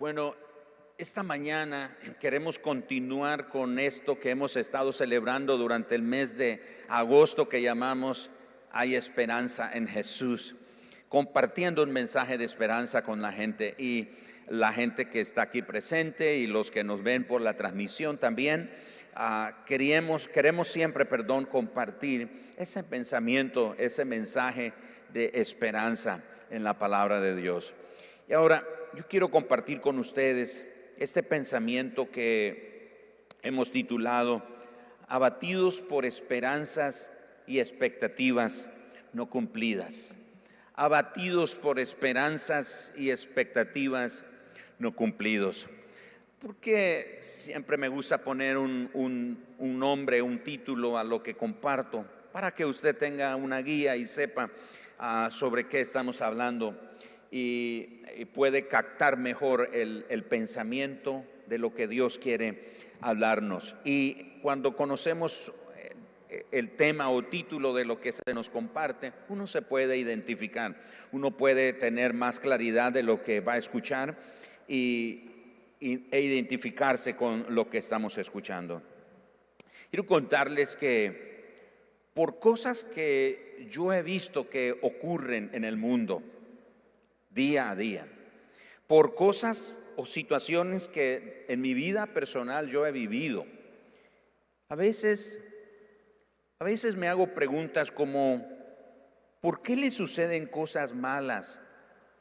[0.00, 0.34] Bueno,
[0.96, 7.50] esta mañana queremos continuar con esto que hemos estado celebrando durante el mes de agosto
[7.50, 8.30] que llamamos
[8.72, 10.56] Hay esperanza en Jesús,
[11.10, 14.08] compartiendo un mensaje de esperanza con la gente y
[14.48, 18.72] la gente que está aquí presente y los que nos ven por la transmisión también.
[19.14, 24.72] Ah, queremos, queremos siempre, perdón, compartir ese pensamiento, ese mensaje
[25.12, 27.74] de esperanza en la palabra de Dios.
[28.26, 28.64] Y ahora
[28.94, 30.64] yo quiero compartir con ustedes
[30.98, 34.42] este pensamiento que hemos titulado
[35.06, 37.10] Abatidos por esperanzas
[37.46, 38.68] y expectativas
[39.12, 40.16] no cumplidas.
[40.74, 44.22] Abatidos por esperanzas y expectativas
[44.78, 45.66] no cumplidos.
[46.38, 52.64] Porque siempre me gusta poner un, nombre, un título a lo que comparto, para que
[52.64, 54.48] usted tenga una guía y sepa
[54.98, 56.89] ah, sobre qué estamos hablando
[57.30, 58.00] y,
[58.34, 63.76] puede captar mejor el, pensamiento de lo que Dios quiere hablarnos.
[63.84, 65.52] Y cuando conocemos
[66.28, 70.76] eh, el tema o título de lo que se nos comparte, uno se puede identificar,
[71.12, 74.18] uno puede tener más claridad de lo que va a escuchar
[74.68, 75.24] y,
[75.80, 78.82] e identificarse con lo que estamos escuchando.
[79.90, 81.30] Quiero contarles que
[82.12, 86.22] por cosas que yo he visto que ocurren en el mundo
[87.30, 88.06] día a día,
[88.86, 93.46] por cosas o situaciones que en mi vida personal yo he vivido,
[94.68, 95.38] a veces,
[96.58, 98.46] a veces me hago preguntas como,
[99.40, 101.60] ¿por qué le suceden cosas malas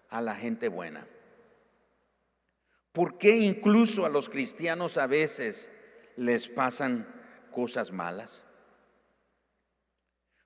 [0.10, 1.08] a la gente buena?
[2.92, 5.72] ¿Por qué incluso a los cristianos a veces
[6.18, 7.08] les pasan
[7.52, 8.44] cosas malas?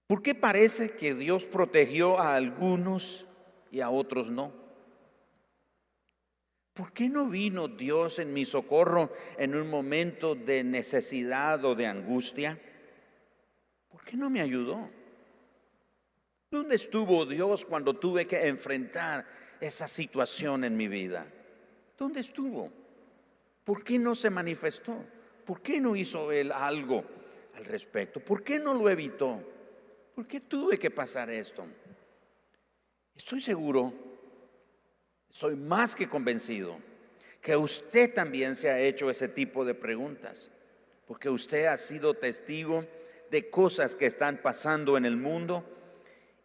[0.08, 3.26] ¿Por qué parece que Dios protegió a algunos
[3.74, 4.54] y a otros no?
[6.74, 11.88] ¿Por qué no vino Dios en mi socorro en un momento de necesidad o de
[11.88, 12.58] angustia?
[13.90, 14.90] ¿Por qué no me ayudó?
[16.52, 19.26] ¿Dónde estuvo Dios cuando tuve que enfrentar
[19.60, 21.26] esa situación en mi vida?
[21.98, 22.72] ¿Dónde estuvo?
[23.64, 25.04] ¿Por qué no se manifestó?
[25.46, 27.04] ¿Por qué no hizo él algo
[27.56, 28.20] al respecto?
[28.20, 29.42] ¿Por qué no lo evitó?
[30.14, 31.66] ¿Por qué tuve que pasar esto?
[33.16, 33.94] Estoy seguro,
[35.30, 36.78] soy más que convencido,
[37.42, 40.52] que usted también se ha hecho ese tipo de preguntas,
[41.06, 42.86] porque usted ha sido testigo
[43.30, 45.64] de cosas que están pasando en el mundo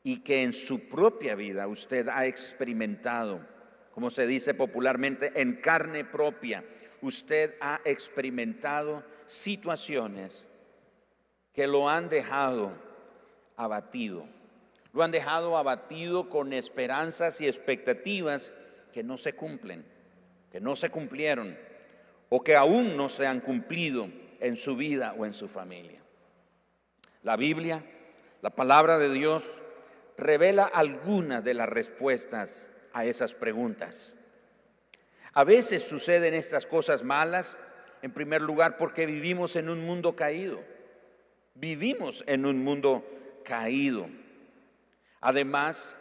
[0.02, 3.40] y que en su propia vida usted ha experimentado
[3.98, 6.62] como se dice popularmente, en carne propia.
[7.00, 10.46] Usted ha experimentado situaciones
[11.52, 12.80] que lo han dejado
[13.56, 14.24] abatido.
[14.92, 18.52] Lo han dejado abatido con esperanzas y expectativas
[18.92, 19.84] que no se cumplen,
[20.50, 21.56] que no se cumplieron
[22.30, 24.08] o que aún no se han cumplido
[24.40, 26.00] en su vida o en su familia.
[27.22, 27.84] La Biblia,
[28.42, 29.50] la palabra de Dios,
[30.16, 34.14] revela algunas de las respuestas a esas preguntas.
[35.32, 37.58] A veces suceden estas cosas malas,
[38.02, 40.60] en primer lugar, porque vivimos en un mundo caído.
[41.54, 43.04] Vivimos en un mundo
[43.44, 44.08] caído.
[45.20, 45.96] Además,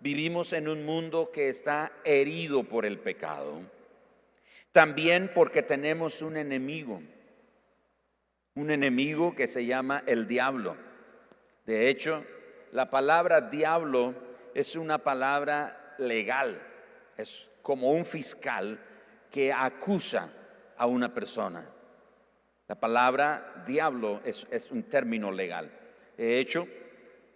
[0.00, 3.60] vivimos en un mundo que está herido por el pecado.
[4.72, 7.02] También porque tenemos un enemigo,
[8.54, 10.76] un enemigo que se llama el diablo.
[11.66, 12.24] De hecho,
[12.72, 14.14] la palabra diablo
[14.54, 16.60] es una palabra legal,
[17.16, 18.78] es como un fiscal
[19.30, 20.32] que acusa
[20.76, 21.68] a una persona.
[22.68, 25.70] La palabra diablo es, un término legal.
[26.16, 26.66] De hecho,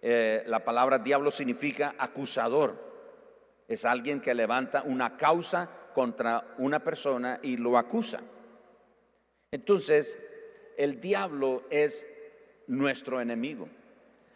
[0.06, 2.76] eh, la palabra diablo significa acusador.
[3.66, 8.20] Es alguien que levanta una causa contra una persona y lo acusa.
[9.50, 10.18] Entonces,
[10.76, 12.06] el diablo es
[12.66, 13.66] nuestro enemigo.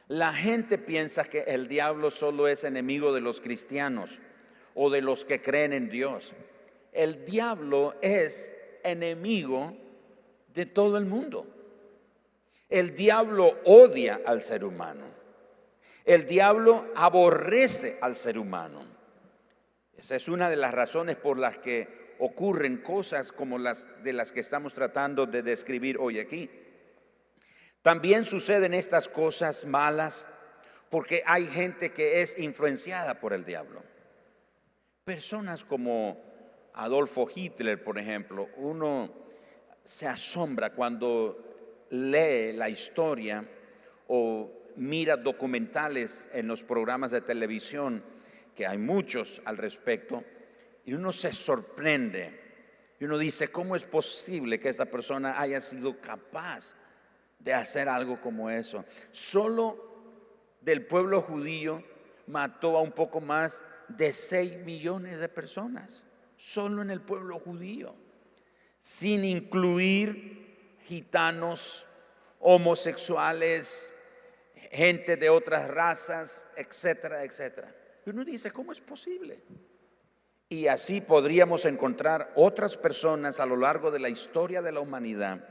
[0.06, 4.20] La gente piensa que el diablo solo es enemigo de los cristianos
[4.74, 6.32] o de los que creen en Dios.
[6.92, 9.76] El diablo es enemigo
[10.54, 11.46] de todo el mundo.
[12.70, 15.17] El diablo odia al ser humano.
[16.08, 18.80] El diablo aborrece al ser humano.
[19.94, 24.32] Esa es una de las razones por las que ocurren cosas como las de las
[24.32, 26.48] que estamos tratando de describir hoy aquí.
[27.82, 30.24] También suceden estas cosas malas
[30.88, 33.82] porque hay gente que es influenciada por el diablo.
[35.04, 36.24] Personas como
[36.72, 39.12] Adolfo Hitler, por ejemplo, uno
[39.84, 43.46] se asombra cuando lee la historia
[44.06, 48.02] o mira documentales en los programas de televisión,
[48.54, 50.24] que hay muchos al respecto,
[50.84, 52.46] y uno se sorprende
[53.00, 56.74] Y uno dice, ¿cómo es posible que esta persona haya sido capaz
[57.38, 58.84] de hacer algo como eso?
[59.12, 59.76] Solo
[60.60, 61.84] del pueblo judío
[62.26, 66.04] mató a un poco más de 6 millones de personas,
[66.36, 67.94] solo en el pueblo judío,
[68.80, 71.86] sin incluir gitanos,
[72.40, 73.97] homosexuales,
[74.70, 77.74] gente de otras razas, etcétera, etcétera.
[78.04, 79.42] Y uno dice, ¿cómo es posible?
[80.48, 85.46] Y así podríamos encontrar otras personas a lo largo de la historia de la humanidad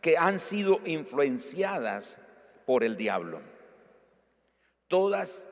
[0.00, 2.18] que han sido influenciadas
[2.66, 3.40] por el diablo.
[4.88, 5.48] Todas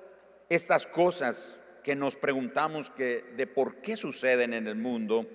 [0.49, 5.27] estas cosas que nos preguntamos que de por qué suceden en el mundo,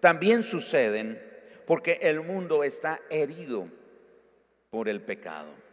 [0.00, 1.22] también suceden
[1.66, 3.68] porque el mundo está herido
[4.70, 5.63] por el pecado.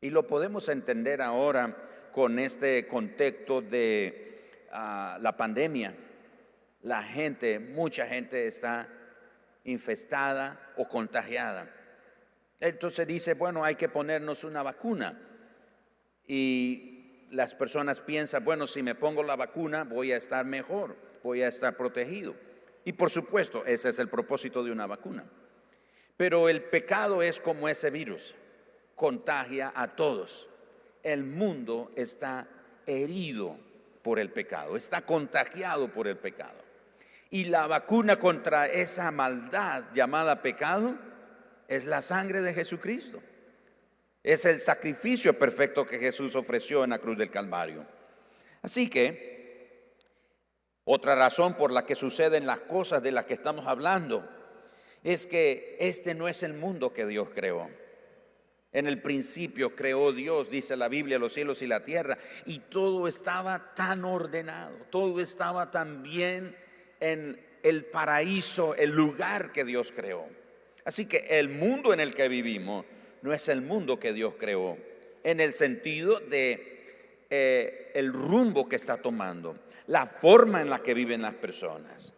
[0.00, 1.76] Y lo podemos entender ahora
[2.12, 5.94] con este contexto de ah, la pandemia
[6.82, 8.88] la gente, mucha gente está
[9.64, 11.70] infestada o contagiada.
[12.58, 15.18] Entonces dice, bueno, hay que ponernos una vacuna.
[16.26, 21.42] Y las personas piensan, bueno, si me pongo la vacuna voy a estar mejor, voy
[21.42, 22.34] a estar protegido.
[22.84, 25.24] Y por supuesto, ese es el propósito de una vacuna.
[26.16, 28.34] Pero el pecado es como ese virus,
[29.00, 30.46] contagia a todos.
[31.02, 32.46] El mundo está
[32.86, 33.56] herido
[34.02, 36.60] por el pecado, está contagiado por el pecado.
[37.30, 40.98] Y la vacuna contra esa maldad llamada pecado
[41.66, 43.22] es la sangre de Jesucristo.
[44.22, 47.86] Es el sacrificio perfecto que Jesús ofreció en la cruz del Calvario.
[48.60, 49.94] Así que,
[50.84, 54.28] otra razón por la que suceden las cosas de las que estamos hablando
[55.02, 57.70] es que este no es el mundo que Dios creó.
[58.72, 63.08] En el principio creó Dios, dice la Biblia, los cielos y la tierra, y todo
[63.08, 66.56] estaba tan ordenado, todo estaba tan bien
[67.00, 70.24] en el paraíso, el lugar que Dios creó.
[70.84, 72.84] Así que el mundo en el que vivimos
[73.22, 74.78] no es el mundo que Dios creó,
[75.24, 79.58] en el sentido de eh, el rumbo que está tomando,
[79.88, 82.12] la forma en la que viven las personas.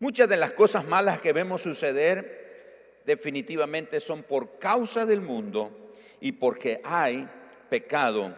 [0.00, 5.83] Muchas de las cosas malas que vemos suceder definitivamente son por causa del mundo
[6.24, 7.28] y porque hay
[7.68, 8.34] pecado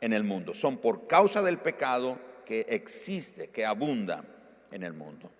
[0.00, 0.52] en el mundo.
[0.52, 4.24] Son por causa del pecado que existe, que abunda
[4.72, 5.30] en el mundo.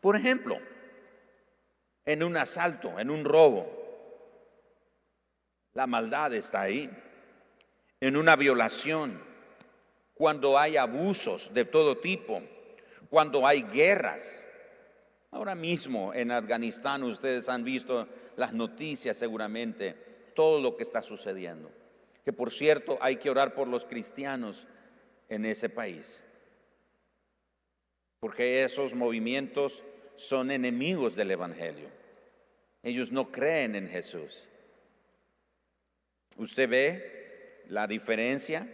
[0.00, 0.60] Por ejemplo,
[2.04, 3.68] en un asalto, en un robo,
[5.72, 6.88] la maldad está ahí.
[8.00, 9.20] En una violación,
[10.14, 12.40] cuando hay abusos de todo tipo,
[13.08, 14.46] cuando hay guerras.
[15.32, 18.06] Ahora mismo en Afganistán ustedes han visto
[18.36, 21.70] las noticias seguramente, todo lo que está sucediendo.
[22.24, 24.66] Que por cierto hay que orar por los cristianos
[25.28, 26.22] en ese país
[28.20, 29.82] porque esos movimientos
[30.14, 31.88] son enemigos del Evangelio.
[32.82, 34.48] Ellos no creen en Jesús.
[36.36, 38.70] ¿Usted ve la diferencia?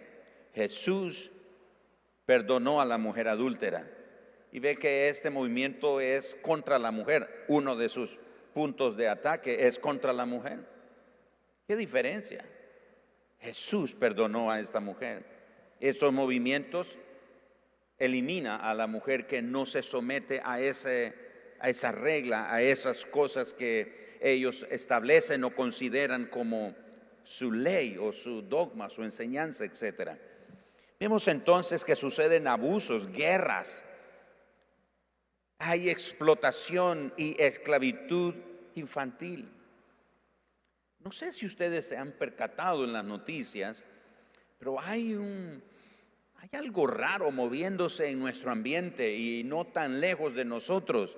[0.53, 1.31] Jesús
[2.25, 3.88] perdonó a la mujer adúltera
[4.50, 7.44] y ve que este movimiento es contra la mujer.
[7.47, 8.19] Uno de sus
[8.53, 10.75] puntos de ataque es contra la mujer.
[11.66, 12.44] ¿Qué diferencia?
[13.40, 15.24] Jesús perdonó a esta mujer.
[15.80, 16.96] Esos movimientos
[17.98, 21.12] elimina a la mujer que no se somete a, ese,
[21.58, 26.74] a esa regla, a esas cosas que ellos establecen o consideran como
[27.24, 30.12] su ley o su dogma, su enseñanza, etc.
[31.00, 33.82] Vemos entonces que suceden abusos, guerras,
[35.58, 38.34] hay explotación y esclavitud
[38.74, 39.50] infantil.
[41.06, 43.81] No sé si ustedes se han percatado en las noticias,
[44.58, 45.63] pero hay un,
[46.34, 51.17] hay algo raro moviéndose en nuestro ambiente y no tan lejos de nosotros,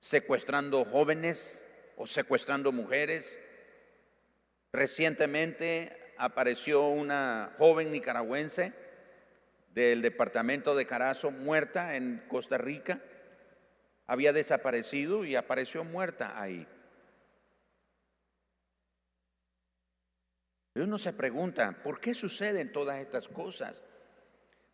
[0.00, 3.40] secuestrando jóvenes o secuestrando mujeres.
[4.70, 8.74] Recientemente apareció una joven nicaragüense
[9.72, 13.00] del departamento de Carazo muerta en Costa Rica.
[14.06, 16.68] Había desaparecido y apareció muerta ahí.
[20.80, 23.82] Uno se pregunta, ¿por qué suceden todas estas cosas?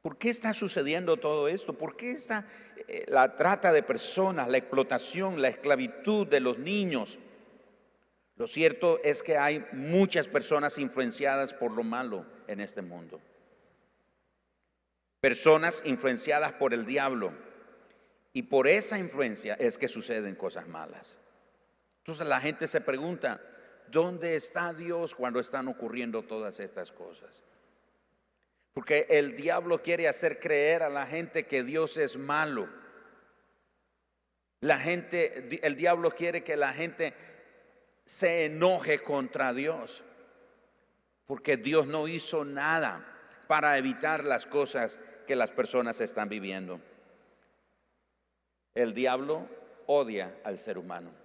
[0.02, 1.78] ¿Por qué está sucediendo todo esto?
[1.78, 2.46] ¿Por qué está
[2.88, 7.18] eh, la trata de personas, la explotación, la esclavitud de los niños?
[8.36, 13.20] Lo cierto es que hay muchas personas influenciadas por lo malo en este mundo.
[15.20, 17.32] Personas influenciadas por el diablo.
[18.34, 21.18] Y por esa influencia es que suceden cosas malas.
[21.98, 23.40] Entonces la gente se pregunta,
[23.90, 27.42] ¿dónde está Dios cuando están ocurriendo todas estas cosas?
[28.72, 32.68] Porque el diablo quiere hacer creer a la gente que Dios es malo.
[34.60, 37.14] La gente, el diablo quiere que la gente
[38.04, 40.02] se enoje contra Dios,
[41.26, 43.04] porque Dios no hizo nada
[43.46, 46.80] para evitar las cosas que las personas están viviendo.
[48.74, 49.48] El diablo
[49.86, 51.23] odia al ser humano.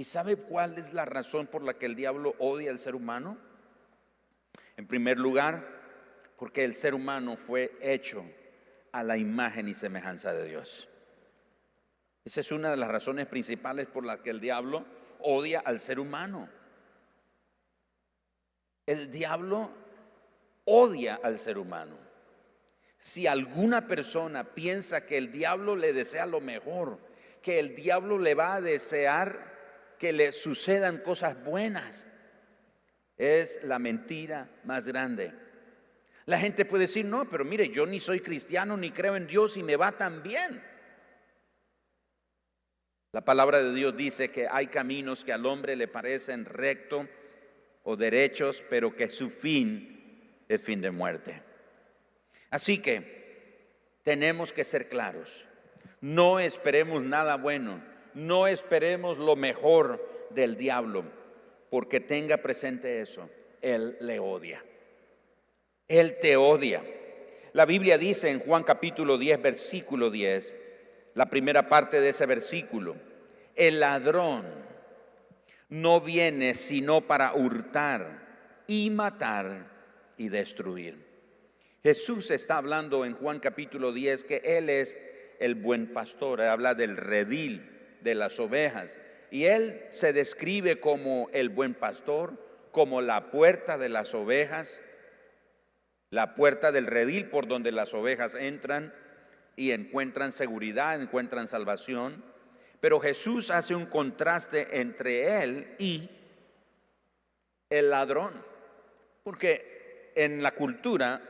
[0.00, 3.36] ¿Y sabe cuál es la razón por la que el diablo odia al ser humano?
[4.78, 5.62] En primer lugar,
[6.38, 8.24] porque el ser humano fue hecho
[8.92, 10.88] a la imagen y semejanza de Dios.
[12.24, 14.86] Esa es una de las razones principales por las que el diablo
[15.18, 16.48] odia al ser humano.
[18.86, 19.70] El diablo
[20.64, 21.98] odia al ser humano.
[22.98, 26.98] Si alguna persona piensa que el diablo le desea lo mejor,
[27.42, 29.50] que el diablo le va a desear
[30.00, 32.06] que le sucedan cosas buenas,
[33.18, 35.30] es la mentira más grande.
[36.24, 39.58] La gente puede decir, no, pero mire, yo ni soy cristiano, ni creo en Dios
[39.58, 40.64] y me va tan bien.
[43.12, 47.06] La palabra de Dios dice que hay caminos que al hombre le parecen rectos
[47.82, 51.42] o derechos, pero que su fin es fin de muerte.
[52.48, 55.46] Así que tenemos que ser claros.
[56.00, 61.04] No esperemos nada bueno, no esperemos lo mejor del diablo,
[61.70, 63.28] porque tenga presente eso,
[63.60, 64.64] Él le odia.
[65.88, 66.82] Él te odia.
[67.52, 70.56] La Biblia dice en Juan capítulo 10, versículo 10,
[71.14, 72.96] la primera parte de ese versículo.
[73.56, 74.46] El ladrón
[75.68, 79.66] no viene sino para hurtar y matar
[80.16, 81.10] y destruir.
[81.82, 84.96] Jesús está hablando en Juan capítulo 10 que Él es
[85.40, 88.98] el buen pastor, habla del redil de las ovejas
[89.30, 92.34] y Él se describe como el buen pastor,
[92.72, 94.80] como la puerta de las ovejas,
[96.10, 98.92] la puerta del redil por donde las ovejas entran
[99.54, 102.24] y encuentran seguridad, encuentran salvación.
[102.80, 106.10] Pero Jesús hace un contraste entre él y
[107.68, 108.32] el ladrón.
[109.22, 111.22] Porque en la cultura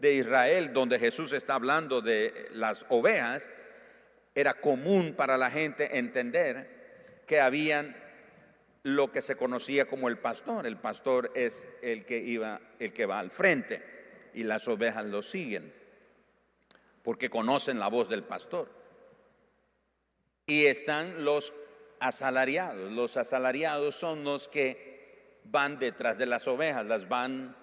[0.00, 3.48] de Israel, donde Jesús está hablando de las ovejas,
[4.34, 7.96] era común para la gente entender que habían
[8.82, 10.66] lo que se conocía como el pastor.
[10.66, 13.82] El pastor es el que iba, el que va al frente
[14.34, 15.72] y las ovejas lo siguen,
[17.02, 18.70] porque conocen la voz del pastor.
[20.46, 21.52] Y están los
[22.00, 22.90] asalariados.
[22.92, 27.56] Los asalariados son los que van detrás de las ovejas, las van,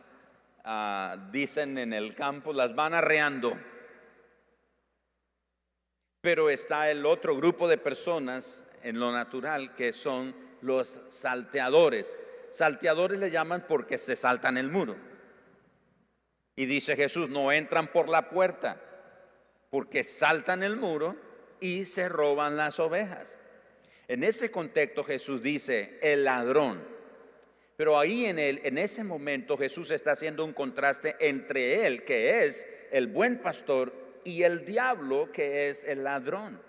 [0.64, 3.58] ah, dicen en el campo, las van arreando.
[6.22, 12.18] Pero está el otro grupo de personas en lo natural que son los salteadores.
[12.50, 14.96] Salteadores le llaman porque se saltan el muro.
[16.56, 18.82] Y dice Jesús, no entran por la puerta,
[19.70, 21.16] porque saltan el muro
[21.60, 23.38] y se roban las ovejas.
[24.08, 26.82] En ese contexto Jesús dice, el ladrón.
[27.76, 32.46] Pero ahí en, el, en ese momento Jesús está haciendo un contraste entre él, que
[32.46, 33.94] es el buen pastor,
[34.24, 36.62] y el diablo, que es el ladrón.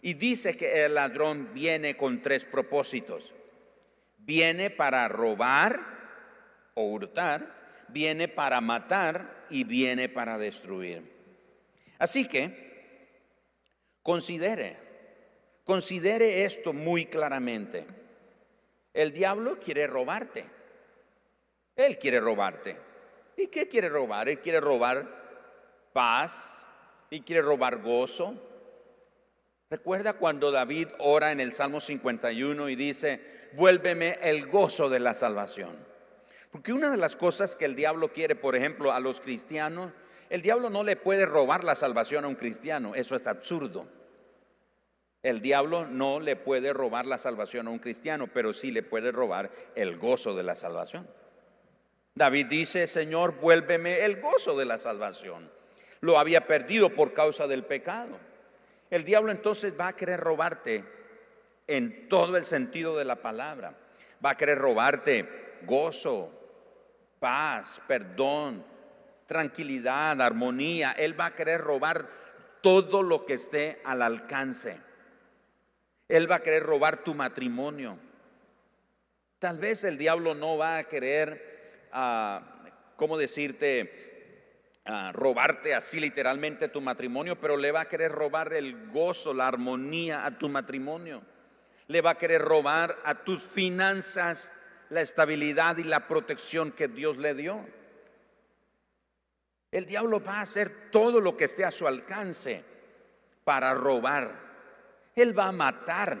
[0.00, 3.32] Y dice que el ladrón viene con tres propósitos.
[4.18, 5.80] Viene para robar
[6.74, 11.10] o hurtar, viene para matar y viene para destruir.
[11.98, 12.72] Así que
[14.02, 14.76] Considere,
[15.64, 17.86] considere esto muy claramente.
[18.92, 20.44] El diablo quiere robarte.
[21.76, 22.76] Él quiere robarte.
[23.36, 24.28] ¿Y qué quiere robar?
[24.28, 26.61] Él quiere robar paz
[27.12, 28.34] y quiere robar gozo.
[29.68, 33.20] Recuerda cuando David ora en el Salmo 51 y dice,
[33.52, 35.76] vuélveme el gozo de la salvación.
[36.50, 39.92] Porque una de las cosas que el diablo quiere, por ejemplo, a los cristianos,
[40.30, 43.86] el diablo no le puede robar la salvación a un cristiano, eso es absurdo.
[45.22, 49.12] El diablo no le puede robar la salvación a un cristiano, pero sí le puede
[49.12, 51.06] robar el gozo de la salvación.
[52.14, 55.61] David dice, Señor, vuélveme el gozo de la salvación.
[56.02, 58.18] Lo había perdido por causa del pecado.
[58.90, 60.84] El diablo entonces va a querer robarte
[61.66, 63.74] en todo el sentido de la palabra.
[64.24, 66.30] Va a querer robarte gozo,
[67.20, 68.64] paz, perdón,
[69.26, 70.92] tranquilidad, armonía.
[70.92, 72.04] Él va a querer robar
[72.60, 74.76] todo lo que esté al alcance.
[76.08, 77.96] Él va a querer robar tu matrimonio.
[79.38, 82.42] Tal vez el diablo no va a querer, ah,
[82.96, 84.11] ¿cómo decirte?
[84.84, 89.46] Ah, robarte así literalmente tu matrimonio, pero le va a querer robar el gozo, la
[89.46, 91.22] armonía a tu matrimonio.
[91.86, 94.50] Le va a querer robar a tus finanzas
[94.90, 97.64] la estabilidad y la protección que Dios le dio.
[99.70, 102.64] El diablo va a hacer todo lo que esté a su alcance
[103.44, 104.30] para robar.
[105.14, 106.18] Él va a matar.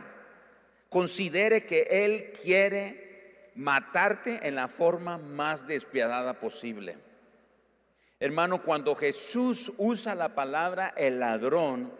[0.88, 6.96] Considere que Él quiere matarte en la forma más despiadada posible.
[8.22, 11.92] Hermano, cuando Jesús usa la palabra el ladrón,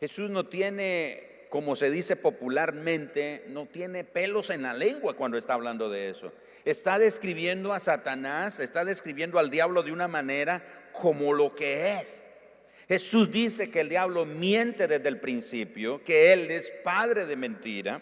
[0.00, 5.52] Jesús no tiene, como se dice popularmente, no tiene pelos en la lengua cuando está
[5.52, 6.32] hablando de eso.
[6.64, 12.22] Está describiendo a Satanás, está describiendo al diablo de una manera como lo que es.
[12.88, 18.00] Jesús dice que el diablo miente desde el principio, que él es padre de mentira.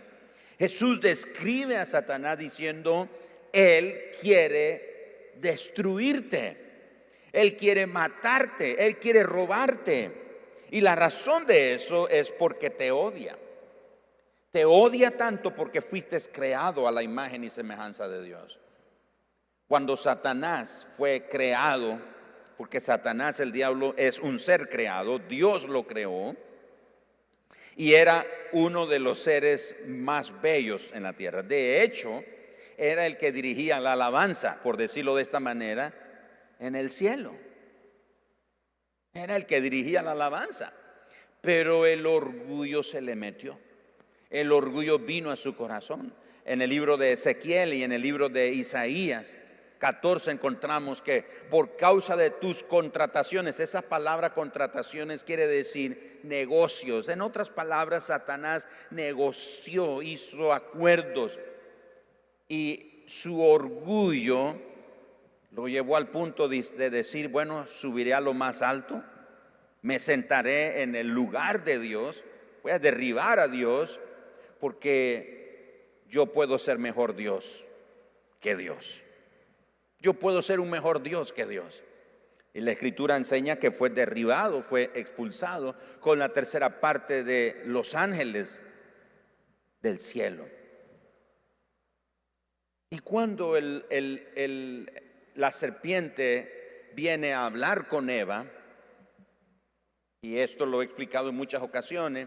[0.60, 3.08] Jesús describe a Satanás diciendo,
[3.52, 6.67] él quiere destruirte.
[7.40, 10.10] Él quiere matarte, Él quiere robarte.
[10.70, 13.38] Y la razón de eso es porque te odia.
[14.50, 18.58] Te odia tanto porque fuiste creado a la imagen y semejanza de Dios.
[19.68, 22.00] Cuando Satanás fue creado,
[22.56, 26.34] porque Satanás, el diablo, es un ser creado, Dios lo creó,
[27.76, 31.44] y era uno de los seres más bellos en la tierra.
[31.44, 32.24] De hecho,
[32.76, 36.07] era el que dirigía la alabanza, por decirlo de esta manera,
[36.58, 37.32] en el cielo.
[39.12, 40.72] Era el que dirigía la alabanza.
[41.40, 43.58] Pero el orgullo se le metió.
[44.30, 46.12] El orgullo vino a su corazón.
[46.44, 49.38] En el libro de Ezequiel y en el libro de Isaías
[49.78, 57.08] 14 encontramos que por causa de tus contrataciones, esa palabra contrataciones quiere decir negocios.
[57.08, 61.38] En otras palabras, Satanás negoció, hizo acuerdos
[62.48, 64.60] y su orgullo
[65.50, 69.02] lo llevó al punto de, decir, bueno, subiré a lo más alto,
[69.82, 72.24] me sentaré en el lugar de Dios,
[72.62, 74.00] voy a derribar a Dios,
[74.60, 77.64] porque yo puedo ser mejor Dios
[78.40, 79.04] que Dios.
[80.00, 81.82] Yo puedo ser un mejor Dios que Dios.
[82.54, 87.94] Y la escritura enseña que fue derribado, fue expulsado con la tercera parte de los
[87.94, 88.64] ángeles
[89.82, 90.46] del cielo.
[92.90, 94.92] Y cuando el, el,
[95.38, 98.44] la serpiente viene a hablar con Eva,
[100.20, 102.26] y esto lo he explicado en muchas ocasiones,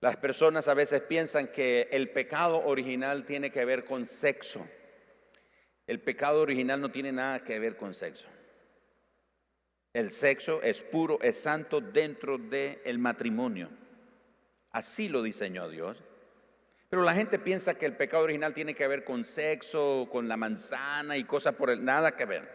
[0.00, 4.66] las personas a veces piensan que el pecado original tiene que ver con sexo.
[5.86, 8.28] El pecado original no tiene nada que ver con sexo.
[9.94, 13.70] El sexo es puro, es santo dentro del matrimonio.
[14.72, 16.02] Así lo diseñó Dios.
[16.92, 20.36] Pero la gente piensa que el pecado original tiene que ver con sexo, con la
[20.36, 22.46] manzana y cosas por el nada que ver.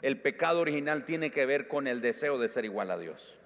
[0.00, 3.36] El pecado original tiene que ver con el deseo de ser igual a Dios.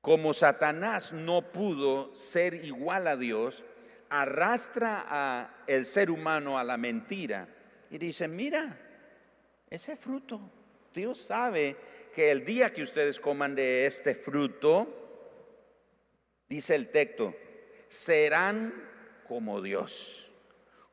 [0.00, 3.62] Como Satanás no pudo ser igual a Dios,
[4.08, 7.46] arrastra a el ser humano a la mentira
[7.90, 8.80] y dice, "Mira,
[9.70, 10.40] ese fruto,
[10.92, 11.76] Dios sabe
[12.12, 14.88] que el día que ustedes coman de este fruto,
[16.48, 17.32] dice el texto,
[17.88, 18.92] serán
[19.24, 20.30] como Dios,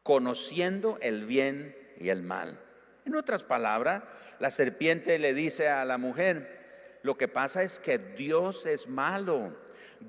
[0.03, 2.59] conociendo el bien y el mal.
[3.05, 4.03] En otras palabras,
[4.39, 9.55] la serpiente le dice a la mujer, lo que pasa es que Dios es malo.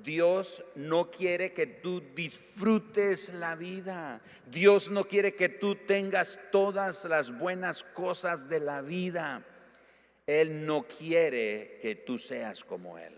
[0.03, 4.21] Dios no quiere que tú disfrutes la vida.
[4.47, 9.43] Dios no quiere que tú tengas todas las buenas cosas de la vida.
[10.25, 13.13] Él no quiere que tú seas como Él.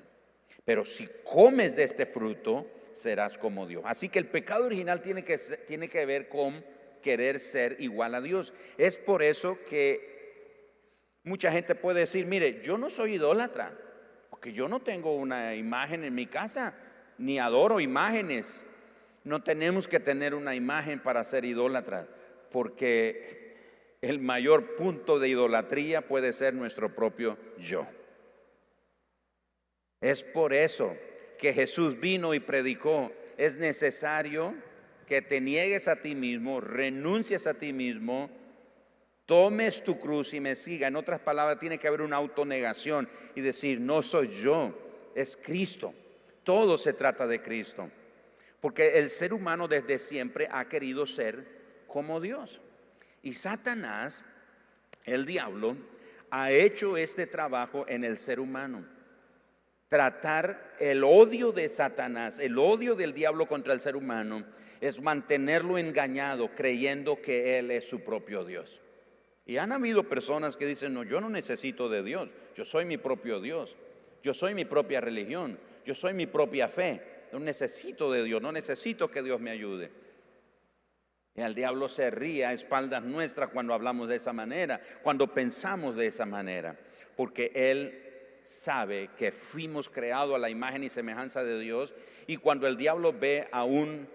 [0.65, 3.83] Pero si comes de este fruto, serás como Dios.
[3.85, 6.63] Así que el pecado original tiene que, tiene que ver con
[7.01, 8.53] querer ser igual a Dios.
[8.77, 10.71] Es por eso que
[11.23, 13.77] mucha gente puede decir, mire, yo no soy idólatra,
[14.29, 16.73] porque yo no tengo una imagen en mi casa,
[17.17, 18.63] ni adoro imágenes.
[19.23, 22.07] No tenemos que tener una imagen para ser idólatra,
[22.49, 27.85] porque el mayor punto de idolatría puede ser nuestro propio yo.
[29.99, 30.95] Es por eso
[31.37, 34.55] que Jesús vino y predicó, es necesario
[35.07, 38.29] que te niegues a ti mismo, renuncies a ti mismo,
[39.25, 40.87] tomes tu cruz y me siga.
[40.87, 44.73] En otras palabras, tiene que haber una autonegación y decir, no soy yo,
[45.13, 45.93] es Cristo.
[46.43, 47.89] Todo se trata de Cristo.
[48.61, 51.45] Porque el ser humano desde siempre ha querido ser
[51.87, 52.61] como Dios.
[53.21, 54.25] Y Satanás,
[55.03, 55.77] el diablo,
[56.31, 58.94] ha hecho este trabajo en el ser humano
[59.87, 64.45] tratar el odio de Satanás, el odio del diablo contra el ser humano,
[64.81, 68.81] es mantenerlo engañado creyendo que Él es su propio Dios.
[69.45, 72.97] Y han habido personas que dicen, no, yo no necesito de Dios, yo soy mi
[72.97, 73.77] propio Dios,
[74.23, 78.51] yo soy mi propia religión, yo soy mi propia fe, no necesito de Dios, no
[78.51, 79.91] necesito que Dios me ayude.
[81.35, 85.95] Y el diablo se ríe a espaldas nuestras cuando hablamos de esa manera, cuando pensamos
[85.95, 86.79] de esa manera,
[87.15, 88.04] porque Él
[88.45, 91.93] sabe que fuimos creados a la imagen y semejanza de Dios
[92.27, 94.07] y cuando el diablo ve a un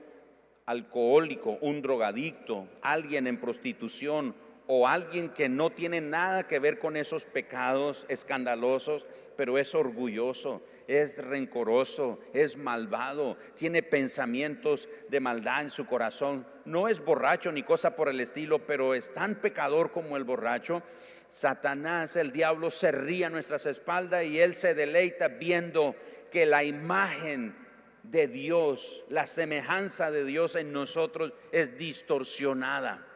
[0.67, 4.35] alcohólico, un drogadicto, alguien en prostitución
[4.67, 9.05] o alguien que no tiene nada que ver con esos pecados escandalosos,
[9.37, 16.87] pero es orgulloso, es rencoroso, es malvado, tiene pensamientos de maldad en su corazón, no
[16.87, 20.85] es borracho ni cosa por el estilo, pero es tan pecador como el borracho,
[21.31, 25.95] Satanás, el diablo, se ríe a nuestras espaldas y él se deleita viendo
[26.31, 27.55] que la imagen
[28.03, 33.07] de Dios, la semejanza de Dios en nosotros es distorsionada.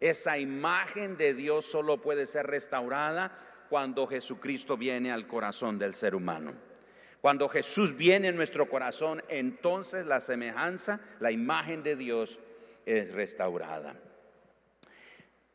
[0.00, 3.36] Esa imagen de Dios solo puede ser restaurada
[3.68, 6.54] cuando Jesucristo viene al corazón del ser humano.
[7.20, 12.40] Cuando Jesús viene en nuestro corazón, entonces la semejanza, la imagen de Dios
[12.86, 13.94] es restaurada.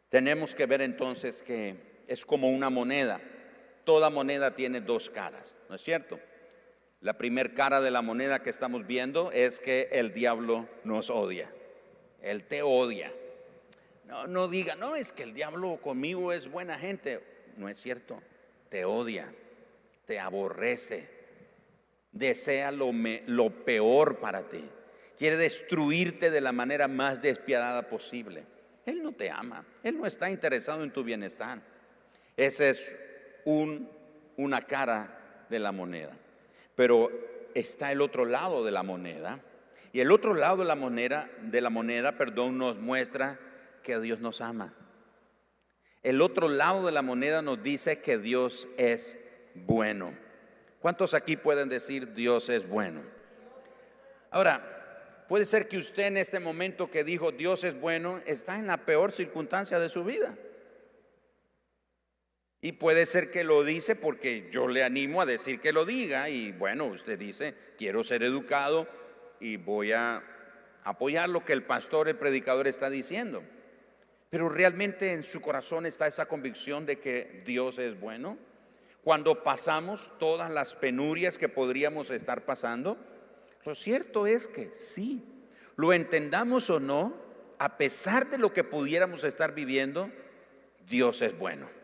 [0.10, 3.22] Tenemos que ver entonces que es como una moneda.
[3.84, 6.20] Toda moneda tiene dos caras, ¿no es cierto?
[7.00, 11.50] La primera cara de la moneda que estamos viendo es que el diablo nos odia.
[12.22, 13.14] Él te odia.
[14.06, 17.22] No, no diga, no, es que el diablo conmigo es buena gente.
[17.56, 18.22] No es cierto.
[18.70, 19.32] Te odia,
[20.06, 21.08] te aborrece,
[22.12, 22.92] desea lo,
[23.28, 24.68] lo peor para ti.
[25.18, 28.46] Quiere destruirte de la manera más despiadada posible.
[28.86, 29.66] Él no te ama.
[29.84, 31.62] Él no está interesado en tu bienestar.
[32.38, 32.96] Esa es
[33.46, 33.90] un,
[34.38, 36.16] una cara de la moneda.
[36.76, 37.10] Pero
[37.56, 39.40] está el otro lado de la moneda.
[39.92, 43.40] Y el otro lado de la moneda, de la moneda, perdón, nos muestra
[43.82, 44.74] que Dios nos ama.
[46.04, 49.18] El otro lado de la moneda nos dice que Dios es
[49.56, 50.14] bueno.
[50.80, 53.02] ¿Cuántos aquí pueden decir Dios es bueno?
[54.30, 58.68] Ahora, puede ser que usted en este momento que dijo Dios es bueno está en
[58.68, 60.38] la peor circunstancia de su vida.
[62.68, 66.28] Y puede ser que lo dice porque yo le animo a decir que lo diga
[66.28, 68.90] y bueno, usted dice, quiero ser educado
[69.40, 70.22] y voy a
[70.84, 73.42] apoyar lo que el pastor, el predicador está diciendo.
[74.30, 78.38] Pero realmente en su corazón está esa convicción de que Dios es bueno.
[79.02, 82.98] Cuando pasamos todas las penurias que podríamos estar pasando,
[83.64, 85.24] lo cierto es que sí,
[85.78, 87.16] lo entendamos o no,
[87.60, 90.12] a pesar de lo que pudiéramos estar viviendo,
[90.86, 91.78] Dios es bueno.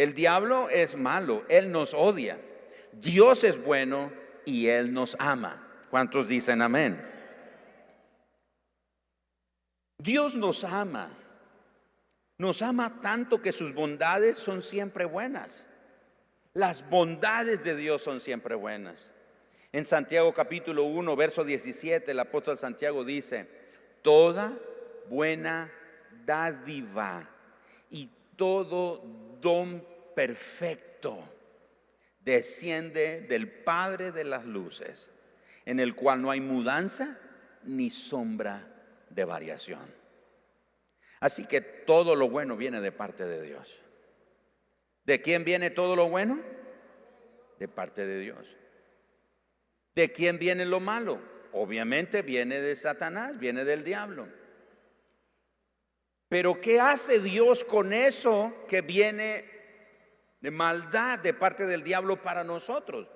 [0.00, 2.40] El diablo es malo, él nos odia.
[2.90, 4.10] Dios es bueno
[4.46, 5.62] y él nos ama.
[5.90, 6.98] ¿Cuántos dicen amén?
[9.98, 11.10] Dios nos ama.
[12.38, 15.66] Nos ama tanto que sus bondades son siempre buenas.
[16.54, 19.10] Las bondades de Dios son siempre buenas.
[19.70, 23.46] En Santiago capítulo 1, verso 17, el apóstol Santiago dice,
[24.00, 24.58] toda
[25.10, 25.70] buena
[26.24, 27.28] dádiva
[27.90, 29.02] y todo
[29.42, 29.89] don
[30.20, 31.18] perfecto
[32.20, 35.10] desciende del Padre de las luces,
[35.64, 37.18] en el cual no hay mudanza
[37.64, 38.68] ni sombra
[39.08, 39.80] de variación.
[41.20, 43.78] Así que todo lo bueno viene de parte de Dios.
[45.04, 46.38] ¿De quién viene todo lo bueno?
[47.58, 48.58] De parte de Dios.
[49.94, 51.18] ¿De quién viene lo malo?
[51.52, 54.28] Obviamente viene de Satanás, viene del diablo.
[56.28, 59.59] Pero ¿qué hace Dios con eso que viene
[60.40, 63.08] de maldad de parte del diablo para nosotros?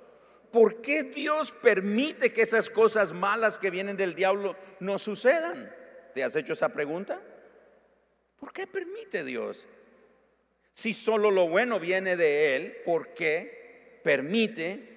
[0.53, 5.75] ¿Por qué Dios permite que esas cosas malas que vienen del diablo no sucedan?
[6.15, 7.21] ¿Te has hecho esa pregunta?
[8.37, 9.67] ¿Por qué permite Dios?
[10.71, 14.95] Si solo lo bueno viene de Él, ¿por qué permite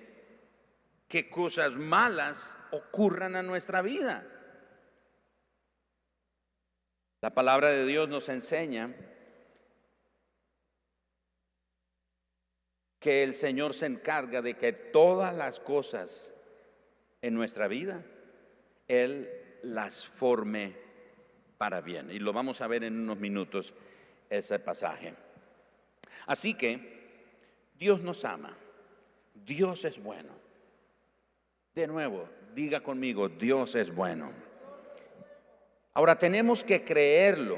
[1.07, 4.27] que cosas malas ocurran a nuestra vida?
[7.21, 8.93] La palabra de Dios nos enseña
[13.07, 16.33] que el Señor se encarga de que todas las cosas
[17.21, 18.03] en nuestra vida,
[18.89, 19.31] Él
[19.63, 20.75] las forme
[21.57, 22.11] para bien.
[22.11, 23.73] Y lo vamos a ver en unos minutos
[24.29, 25.13] ese pasaje.
[26.25, 28.57] Así que Dios nos ama.
[29.33, 30.33] Dios es bueno.
[31.75, 34.33] De nuevo, diga conmigo, Dios es bueno.
[35.93, 37.57] Ahora tenemos que creerlo.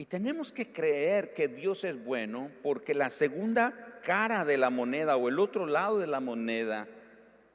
[0.00, 5.16] Y tenemos que creer que Dios es bueno porque la segunda cara de la moneda
[5.16, 6.86] o el otro lado de la moneda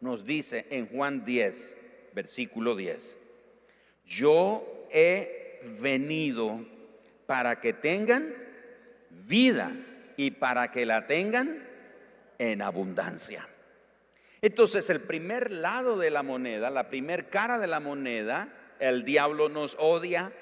[0.01, 1.77] nos dice en Juan 10,
[2.13, 3.17] versículo 10,
[4.05, 6.65] yo he venido
[7.25, 8.35] para que tengan
[9.25, 9.71] vida
[10.17, 11.65] y para que la tengan
[12.39, 13.47] en abundancia.
[14.41, 19.47] Entonces el primer lado de la moneda, la primer cara de la moneda, el diablo
[19.47, 20.33] nos odia,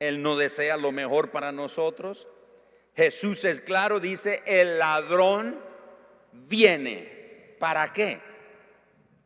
[0.00, 2.26] él no desea lo mejor para nosotros.
[2.96, 5.60] Jesús es claro, dice, el ladrón
[6.32, 7.54] viene.
[7.58, 8.18] ¿Para qué?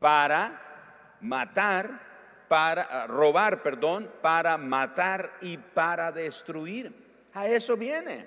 [0.01, 6.93] Para matar, para ah, robar, perdón, para matar y para destruir.
[7.33, 8.27] A eso viene.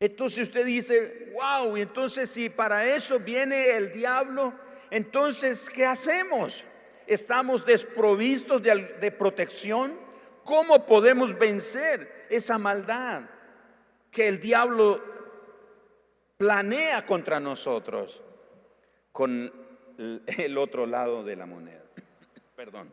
[0.00, 4.52] Entonces usted dice, wow, entonces si para eso viene el diablo,
[4.90, 6.64] entonces, ¿qué hacemos?
[7.06, 10.05] ¿Estamos desprovistos de, de protección?
[10.46, 13.22] ¿Cómo podemos vencer esa maldad
[14.12, 15.02] que el diablo
[16.36, 18.22] planea contra nosotros
[19.10, 19.52] con
[19.98, 21.82] el otro lado de la moneda?
[22.54, 22.92] Perdón.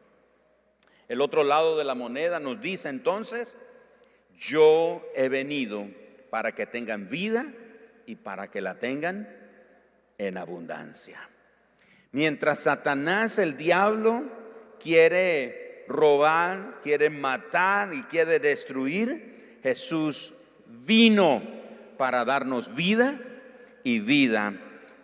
[1.08, 3.56] El otro lado de la moneda nos dice entonces,
[4.36, 5.86] yo he venido
[6.32, 7.46] para que tengan vida
[8.08, 9.30] y para que la tengan
[10.18, 11.20] en abundancia.
[12.14, 14.24] Mientras Satanás, el diablo,
[14.80, 20.34] quiere robar, quiere matar y quiere destruir, Jesús
[20.68, 21.42] vino
[21.98, 23.20] para darnos vida
[23.84, 24.54] y vida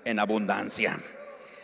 [0.05, 0.99] en abundancia.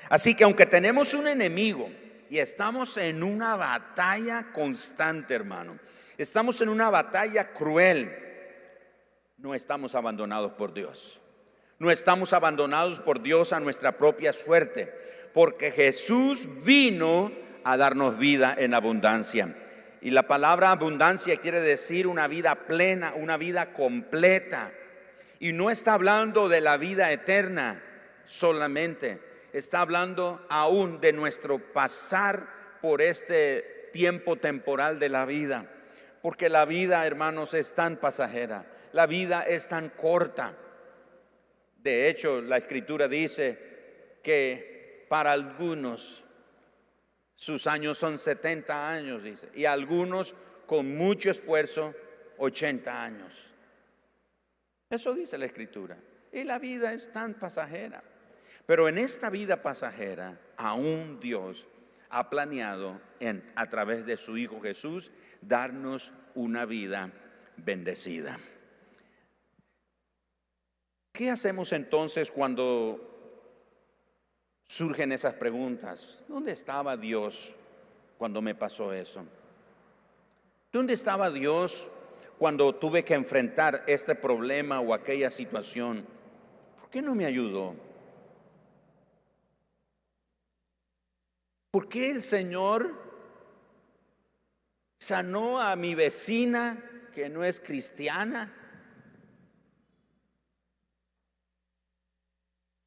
[0.10, 1.90] Así que aunque tenemos un enemigo
[2.30, 5.78] y estamos en una batalla constante, hermano,
[6.18, 8.16] estamos en una batalla cruel,
[9.38, 11.22] no estamos abandonados por Dios.
[11.78, 14.94] No estamos abandonados por Dios a nuestra propia suerte,
[15.34, 17.32] porque Jesús vino
[17.66, 19.54] a darnos vida en abundancia.
[20.00, 24.72] Y la palabra abundancia quiere decir una vida plena, una vida completa.
[25.40, 27.84] Y no está hablando de la vida eterna
[28.24, 29.20] solamente,
[29.52, 32.48] está hablando aún de nuestro pasar
[32.82, 35.66] por este tiempo temporal de la vida.
[36.22, 40.56] Porque la vida, hermanos, es tan pasajera la vida es tan corta.
[41.84, 43.60] De hecho, la escritura dice
[44.24, 46.24] que para algunos
[47.36, 50.34] sus años son 70 años, dice, y algunos
[50.66, 51.94] con mucho esfuerzo
[52.38, 53.54] 80 años.
[54.90, 55.98] Eso dice la escritura.
[56.32, 58.04] Y la vida es tan pasajera.
[58.66, 61.68] Pero en esta vida pasajera, aún Dios
[62.10, 63.00] ha planeado
[63.56, 67.12] a través de su Hijo Jesús darnos una vida
[67.58, 68.40] bendecida.
[71.12, 73.15] ¿Qué hacemos entonces cuando
[74.66, 76.24] surgen esas preguntas?
[76.28, 77.54] ¿Dónde estaba Dios
[78.18, 79.26] cuando me pasó eso?
[80.72, 81.90] ¿Dónde estaba Dios
[82.38, 86.06] cuando tuve que enfrentar este problema o aquella situación?
[86.80, 87.76] ¿Por qué no me ayudó?
[91.72, 92.94] ¿Por qué el Señor
[94.98, 96.82] sanó a mi vecina
[97.14, 98.54] que no es cristiana?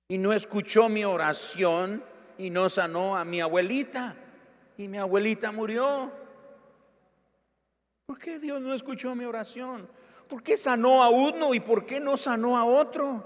[0.09, 2.03] Y no escuchó mi oración
[2.38, 4.16] y no sanó a mi abuelita.
[4.79, 6.11] Y mi abuelita murió.
[8.07, 9.87] ¿Por qué Dios no escuchó mi oración?
[10.27, 13.23] ¿Por qué sanó a uno y por qué no sanó a otro?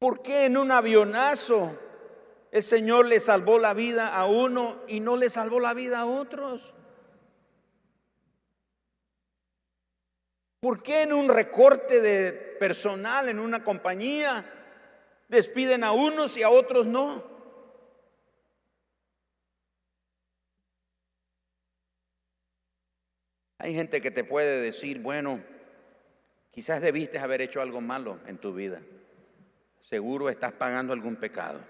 [0.00, 1.78] ¿Por qué en un avionazo
[2.50, 6.06] el Señor le salvó la vida a uno y no le salvó la vida a
[6.06, 6.74] otros?
[10.60, 14.44] ¿Por qué en un recorte de personal en una compañía
[15.28, 17.36] despiden a unos y a otros no?
[23.58, 25.42] Hay gente que te puede decir, bueno,
[26.50, 28.80] quizás debiste haber hecho algo malo en tu vida.
[29.80, 31.60] Seguro estás pagando algún pecado.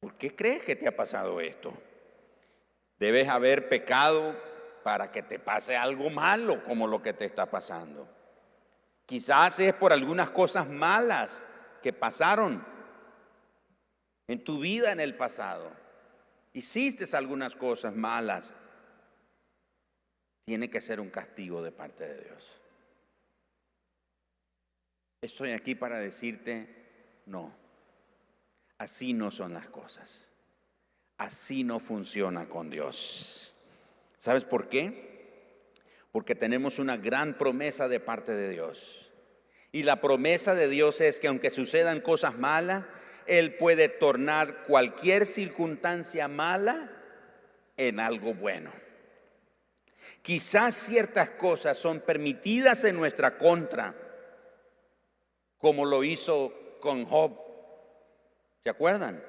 [0.00, 1.72] ¿Por qué crees que te ha pasado esto?
[2.98, 4.34] Debes haber pecado
[4.82, 8.08] para que te pase algo malo como lo que te está pasando.
[9.06, 11.44] Quizás es por algunas cosas malas
[11.82, 12.64] que pasaron
[14.28, 15.70] en tu vida en el pasado.
[16.52, 18.54] Hiciste algunas cosas malas.
[20.44, 22.60] Tiene que ser un castigo de parte de Dios.
[25.22, 27.52] Estoy aquí para decirte, no,
[28.78, 30.28] así no son las cosas.
[31.18, 33.49] Así no funciona con Dios.
[34.20, 35.72] ¿Sabes por qué?
[36.12, 39.10] Porque tenemos una gran promesa de parte de Dios.
[39.72, 42.84] Y la promesa de Dios es que aunque sucedan cosas malas,
[43.26, 46.92] Él puede tornar cualquier circunstancia mala
[47.78, 48.70] en algo bueno.
[50.20, 53.94] Quizás ciertas cosas son permitidas en nuestra contra,
[55.56, 57.40] como lo hizo con Job.
[58.62, 59.24] ¿Se acuerdan?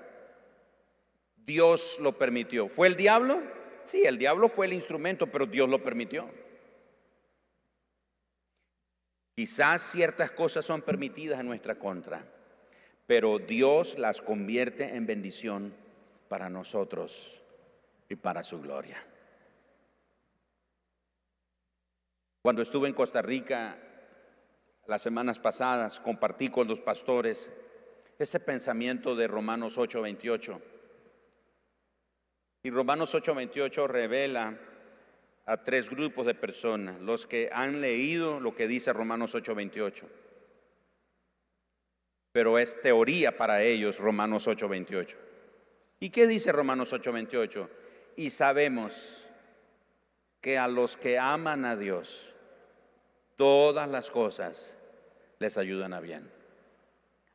[1.37, 2.67] Dios lo permitió.
[2.67, 3.60] ¿Fue el diablo?
[3.87, 6.29] Sí, el diablo fue el instrumento, pero Dios lo permitió.
[9.35, 12.25] Quizás ciertas cosas son permitidas en nuestra contra,
[13.07, 15.73] pero Dios las convierte en bendición
[16.27, 17.41] para nosotros
[18.07, 18.97] y para su gloria.
[22.41, 23.77] Cuando estuve en Costa Rica
[24.87, 27.51] las semanas pasadas, compartí con los pastores
[28.17, 30.61] ese pensamiento de Romanos 8:28.
[32.63, 34.57] Y Romanos 8:28 revela
[35.45, 40.07] a tres grupos de personas, los que han leído lo que dice Romanos 8:28.
[42.31, 45.17] Pero es teoría para ellos Romanos 8:28.
[45.99, 47.69] ¿Y qué dice Romanos 8:28?
[48.15, 49.25] Y sabemos
[50.39, 52.35] que a los que aman a Dios,
[53.37, 54.77] todas las cosas
[55.39, 56.31] les ayudan a bien.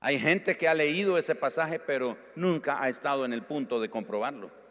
[0.00, 3.90] Hay gente que ha leído ese pasaje, pero nunca ha estado en el punto de
[3.90, 4.65] comprobarlo.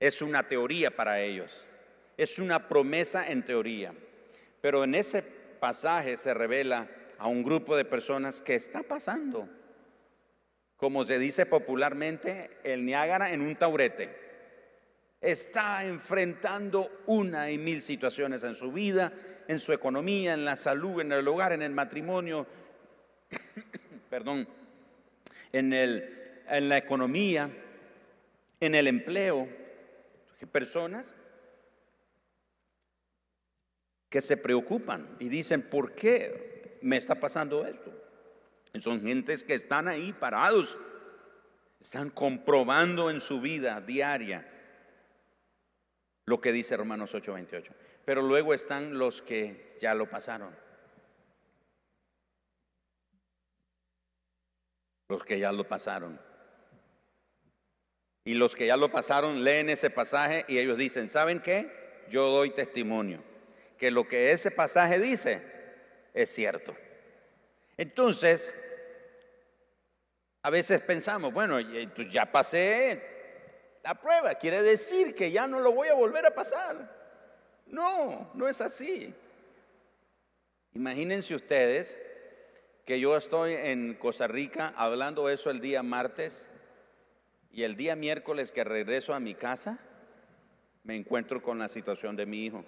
[0.00, 1.64] Es una teoría para ellos,
[2.16, 3.94] es una promesa en teoría,
[4.60, 9.48] pero en ese pasaje se revela a un grupo de personas que está pasando,
[10.76, 14.22] como se dice popularmente, el Niágara en un taurete.
[15.20, 19.12] Está enfrentando una y mil situaciones en su vida,
[19.48, 22.46] en su economía, en la salud, en el hogar, en el matrimonio,
[24.10, 24.46] perdón,
[25.52, 27.48] en, el, en la economía,
[28.60, 29.48] en el empleo,
[30.46, 31.12] personas
[34.08, 37.92] que se preocupan y dicen, ¿por qué me está pasando esto?
[38.80, 40.78] son gentes que están ahí parados,
[41.80, 44.50] están comprobando en su vida diaria
[46.26, 47.72] lo que dice Romanos 8:28.
[48.04, 50.54] Pero luego están los que ya lo pasaron.
[55.08, 56.18] Los que ya lo pasaron.
[58.24, 61.70] Y los que ya lo pasaron leen ese pasaje y ellos dicen, ¿saben qué?
[62.08, 63.22] Yo doy testimonio
[63.78, 65.42] que lo que ese pasaje dice
[66.14, 66.74] es cierto.
[67.76, 68.50] Entonces,
[70.42, 73.02] a veces pensamos, bueno, ya pasé
[73.82, 76.90] la prueba, quiere decir que ya no lo voy a volver a pasar.
[77.66, 79.12] No, no es así.
[80.72, 81.98] Imagínense ustedes
[82.84, 86.46] que yo estoy en Costa Rica hablando eso el día martes
[87.54, 89.78] y el día miércoles que regreso a mi casa,
[90.82, 92.64] me encuentro con la situación de mi hijo.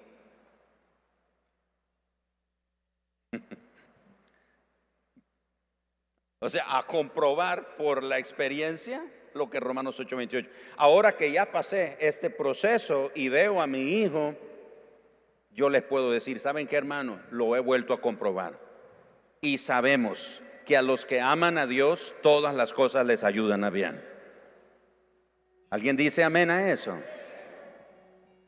[6.38, 10.48] o sea, a comprobar por la experiencia lo que Romanos 8:28.
[10.76, 14.36] Ahora que ya pasé este proceso y veo a mi hijo,
[15.50, 17.20] yo les puedo decir, ¿saben qué hermano?
[17.32, 18.60] Lo he vuelto a comprobar.
[19.40, 23.70] Y sabemos que a los que aman a Dios, todas las cosas les ayudan a
[23.70, 24.15] bien.
[25.70, 26.96] ¿Alguien dice amén a eso?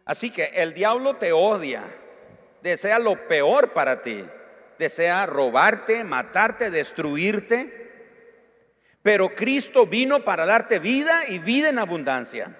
[0.04, 1.82] Así que el diablo te odia,
[2.62, 4.24] desea lo peor para ti,
[4.78, 7.78] desea robarte, matarte, destruirte.
[9.02, 12.56] Pero Cristo vino para darte vida y vida en abundancia.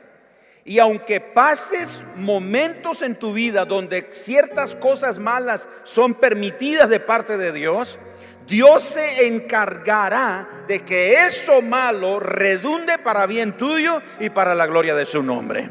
[0.65, 7.39] Y aunque pases momentos en tu vida donde ciertas cosas malas son permitidas de parte
[7.39, 7.99] de Dios,
[8.49, 14.95] Dios se encargará de que eso malo redunde para bien tuyo y para la gloria
[14.95, 15.69] de su nombre.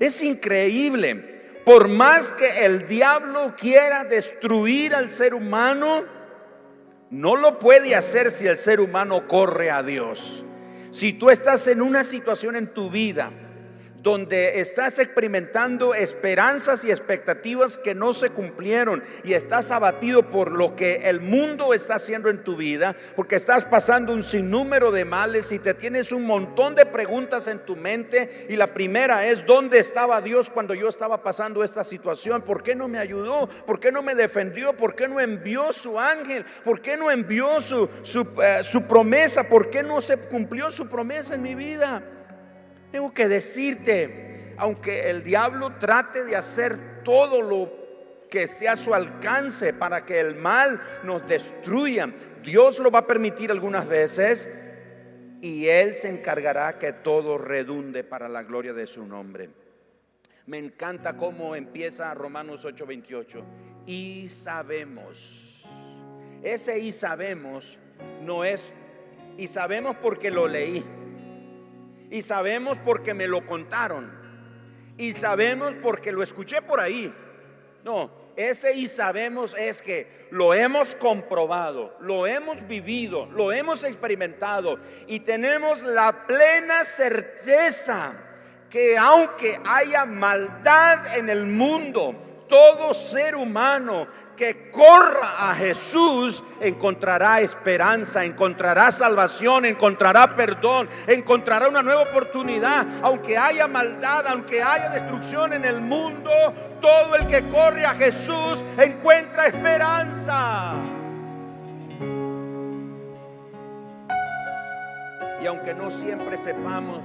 [0.00, 1.34] Es increíble.
[1.64, 6.04] Por más que el diablo quiera destruir al ser humano,
[7.10, 10.42] no lo puede hacer si el ser humano corre a Dios.
[10.92, 13.30] Si tú estás en una situación en tu vida,
[14.06, 20.76] donde estás experimentando esperanzas y expectativas que no se cumplieron y estás abatido por lo
[20.76, 25.50] que el mundo está haciendo en tu vida, porque estás pasando un sinnúmero de males
[25.50, 29.80] y te tienes un montón de preguntas en tu mente y la primera es, ¿dónde
[29.80, 32.42] estaba Dios cuando yo estaba pasando esta situación?
[32.42, 33.48] ¿Por qué no me ayudó?
[33.48, 34.72] ¿Por qué no me defendió?
[34.76, 36.44] ¿Por qué no envió su ángel?
[36.64, 39.48] ¿Por qué no envió su, su, eh, su promesa?
[39.48, 42.04] ¿Por qué no se cumplió su promesa en mi vida?
[42.96, 47.70] Tengo que decirte, aunque el diablo trate de hacer todo lo
[48.30, 52.08] que esté a su alcance para que el mal nos destruya,
[52.42, 54.48] Dios lo va a permitir algunas veces
[55.42, 59.50] y Él se encargará que todo redunde para la gloria de su nombre.
[60.46, 63.44] Me encanta cómo empieza Romanos 8:28.
[63.84, 65.68] Y sabemos,
[66.42, 67.78] ese y sabemos
[68.22, 68.72] no es,
[69.36, 70.82] y sabemos porque lo leí.
[72.10, 74.10] Y sabemos porque me lo contaron.
[74.98, 77.12] Y sabemos porque lo escuché por ahí.
[77.84, 84.78] No, ese y sabemos es que lo hemos comprobado, lo hemos vivido, lo hemos experimentado
[85.06, 88.12] y tenemos la plena certeza
[88.68, 92.14] que aunque haya maldad en el mundo,
[92.48, 94.06] todo ser humano
[94.36, 102.86] que corra a Jesús encontrará esperanza, encontrará salvación, encontrará perdón, encontrará una nueva oportunidad.
[103.02, 106.30] Aunque haya maldad, aunque haya destrucción en el mundo,
[106.80, 110.74] todo el que corre a Jesús encuentra esperanza.
[115.42, 117.00] Y aunque no siempre sepamos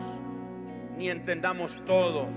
[0.98, 2.28] ni entendamos todo,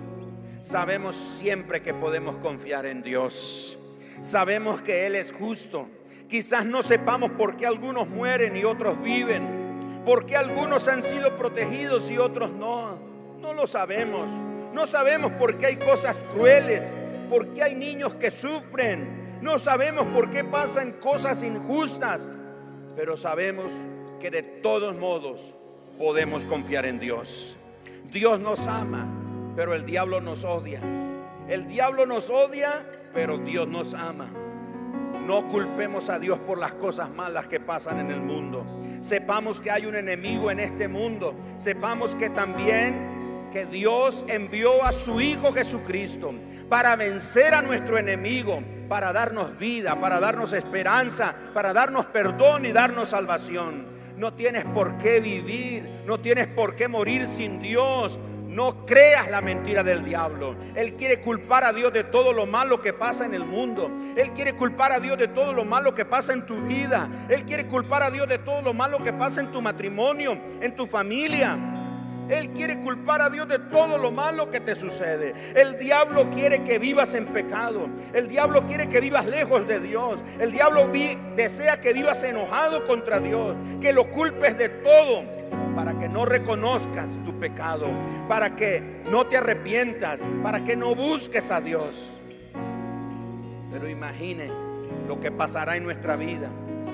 [0.60, 3.78] sabemos siempre que podemos confiar en Dios.
[4.20, 5.88] Sabemos que Él es justo.
[6.28, 10.02] Quizás no sepamos por qué algunos mueren y otros viven.
[10.04, 12.98] Por qué algunos han sido protegidos y otros no.
[13.40, 14.30] No lo sabemos.
[14.72, 16.92] No sabemos por qué hay cosas crueles.
[17.28, 19.38] Por qué hay niños que sufren.
[19.40, 22.30] No sabemos por qué pasan cosas injustas.
[22.96, 23.72] Pero sabemos
[24.20, 25.54] que de todos modos
[25.98, 27.56] podemos confiar en Dios.
[28.10, 29.06] Dios nos ama,
[29.56, 30.80] pero el diablo nos odia.
[31.48, 34.26] El diablo nos odia pero Dios nos ama.
[35.26, 38.66] No culpemos a Dios por las cosas malas que pasan en el mundo.
[39.00, 41.34] Sepamos que hay un enemigo en este mundo.
[41.56, 46.34] Sepamos que también que Dios envió a su Hijo Jesucristo
[46.68, 52.72] para vencer a nuestro enemigo, para darnos vida, para darnos esperanza, para darnos perdón y
[52.72, 53.86] darnos salvación.
[54.16, 58.18] No tienes por qué vivir, no tienes por qué morir sin Dios.
[58.54, 60.54] No creas la mentira del diablo.
[60.76, 63.90] Él quiere culpar a Dios de todo lo malo que pasa en el mundo.
[64.16, 67.08] Él quiere culpar a Dios de todo lo malo que pasa en tu vida.
[67.28, 70.76] Él quiere culpar a Dios de todo lo malo que pasa en tu matrimonio, en
[70.76, 71.58] tu familia.
[72.28, 75.34] Él quiere culpar a Dios de todo lo malo que te sucede.
[75.56, 77.88] El diablo quiere que vivas en pecado.
[78.12, 80.20] El diablo quiere que vivas lejos de Dios.
[80.38, 80.88] El diablo
[81.34, 83.56] desea que vivas enojado contra Dios.
[83.80, 85.24] Que lo culpes de todo
[85.74, 87.88] para que no reconozcas tu pecado,
[88.28, 92.18] para que no te arrepientas, para que no busques a Dios.
[93.70, 94.50] Pero imagine
[95.08, 96.48] lo que pasará en nuestra vida,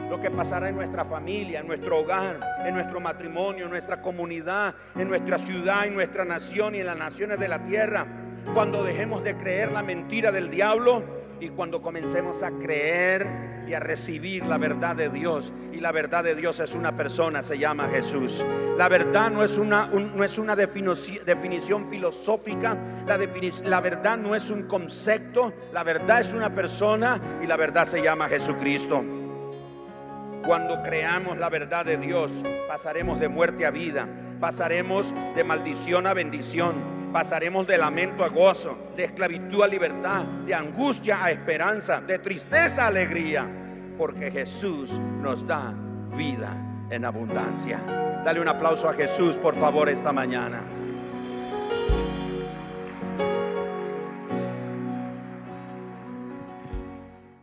[0.08, 4.74] lo que pasará en nuestra familia, en nuestro hogar, en nuestro matrimonio, en nuestra comunidad,
[4.96, 8.06] en nuestra ciudad, en nuestra nación y en las naciones de la tierra,
[8.54, 11.04] cuando dejemos de creer la mentira del diablo
[11.38, 15.52] y cuando comencemos a creer y a recibir la verdad de Dios.
[15.72, 18.44] Y la verdad de Dios es una persona, se llama Jesús.
[18.76, 23.16] La verdad no es una, no es una definición, filosófica, la,
[23.64, 28.02] la verdad no es un concepto, la verdad es una persona y la verdad se
[28.02, 29.04] llama Jesucristo.
[30.44, 34.08] Cuando creamos la verdad de Dios, pasaremos de muerte a vida,
[34.40, 40.54] pasaremos de maldición a bendición pasaremos de lamento a gozo, de esclavitud a libertad, de
[40.54, 43.48] angustia a esperanza, de tristeza a alegría,
[44.00, 45.74] porque Jesús nos da
[46.16, 47.78] vida en abundancia.
[48.24, 50.79] Dale un aplauso a Jesús, por favor, esta mañana.